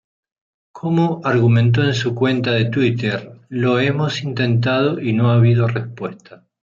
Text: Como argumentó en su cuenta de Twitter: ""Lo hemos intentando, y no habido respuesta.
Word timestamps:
Como 0.71 1.21
argumentó 1.23 1.83
en 1.83 1.93
su 1.93 2.15
cuenta 2.15 2.53
de 2.53 2.71
Twitter: 2.71 3.33
""Lo 3.49 3.79
hemos 3.79 4.23
intentando, 4.23 4.99
y 4.99 5.13
no 5.13 5.29
habido 5.29 5.67
respuesta. 5.67 6.43